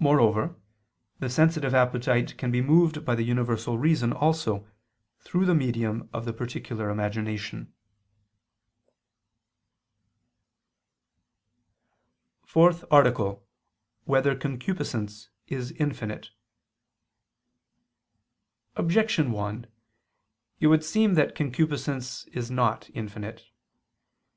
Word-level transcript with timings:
Moreover 0.00 0.56
the 1.20 1.30
sensitive 1.30 1.72
appetite 1.72 2.36
can 2.36 2.50
be 2.50 2.60
moved 2.60 3.04
by 3.04 3.14
the 3.14 3.22
universal 3.22 3.78
reason 3.78 4.12
also, 4.12 4.66
through 5.20 5.44
the 5.44 5.54
medium 5.54 6.08
of 6.12 6.24
the 6.24 6.32
particular 6.32 6.90
imagination.________________________ 6.90 7.72
FOURTH 12.48 12.84
ARTICLE 12.90 13.28
[I 13.28 13.30
II, 13.30 13.34
Q. 13.36 13.38
30, 13.38 13.38
Art. 13.38 14.06
4] 14.06 14.06
Whether 14.12 14.34
Concupiscence 14.34 15.28
Is 15.46 15.70
Infinite? 15.70 16.30
Objection 18.74 19.30
1: 19.30 19.68
It 20.58 20.66
would 20.66 20.82
seem 20.82 21.14
that 21.14 21.36
concupiscence 21.36 22.24
is 22.32 22.50
not 22.50 22.90
infinite. 22.94 23.44